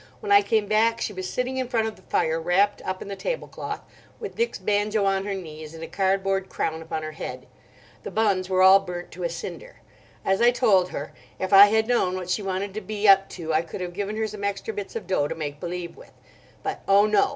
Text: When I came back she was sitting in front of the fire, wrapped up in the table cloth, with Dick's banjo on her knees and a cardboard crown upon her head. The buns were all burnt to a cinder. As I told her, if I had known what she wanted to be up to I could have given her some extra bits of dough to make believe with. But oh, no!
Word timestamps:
When 0.19 0.31
I 0.31 0.41
came 0.41 0.65
back 0.65 0.99
she 0.99 1.13
was 1.13 1.29
sitting 1.29 1.57
in 1.57 1.67
front 1.67 1.87
of 1.87 1.95
the 1.95 2.01
fire, 2.01 2.41
wrapped 2.41 2.81
up 2.81 3.03
in 3.03 3.07
the 3.07 3.15
table 3.15 3.47
cloth, 3.47 3.81
with 4.19 4.35
Dick's 4.35 4.57
banjo 4.57 5.05
on 5.05 5.25
her 5.27 5.35
knees 5.35 5.75
and 5.75 5.83
a 5.83 5.87
cardboard 5.87 6.49
crown 6.49 6.81
upon 6.81 7.03
her 7.03 7.11
head. 7.11 7.45
The 8.01 8.09
buns 8.09 8.49
were 8.49 8.63
all 8.63 8.79
burnt 8.79 9.11
to 9.11 9.23
a 9.23 9.29
cinder. 9.29 9.81
As 10.25 10.41
I 10.41 10.49
told 10.49 10.89
her, 10.89 11.13
if 11.37 11.53
I 11.53 11.67
had 11.67 11.87
known 11.87 12.15
what 12.15 12.31
she 12.31 12.41
wanted 12.41 12.73
to 12.73 12.81
be 12.81 13.07
up 13.07 13.29
to 13.37 13.53
I 13.53 13.61
could 13.61 13.79
have 13.81 13.93
given 13.93 14.15
her 14.17 14.25
some 14.25 14.43
extra 14.43 14.73
bits 14.73 14.95
of 14.95 15.05
dough 15.05 15.27
to 15.27 15.35
make 15.35 15.59
believe 15.59 15.95
with. 15.95 16.13
But 16.63 16.81
oh, 16.87 17.05
no! 17.05 17.29